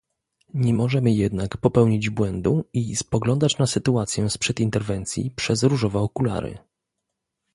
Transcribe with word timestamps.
Nie 0.53 0.73
możemy 0.73 1.11
jednak 1.11 1.57
popełnić 1.57 2.09
błędu 2.09 2.63
i 2.73 2.95
spoglądać 2.95 3.57
na 3.57 3.67
sytuację 3.67 4.29
sprzed 4.29 4.59
interwencji 4.59 5.31
przez 5.31 5.63
różowe 5.63 5.99
okulary 5.99 6.57